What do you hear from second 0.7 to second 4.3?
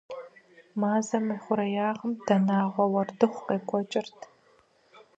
Мазэм и хъуреягъым дэнагъуэ уэрдыхъу къекӀуэкӀырт.